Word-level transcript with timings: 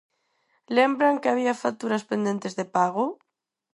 ¿Lembran 0.77 1.19
que 1.21 1.29
había 1.31 1.59
facturas 1.63 2.07
pendentes 2.11 2.53
de 2.59 2.65
pago? 2.75 3.05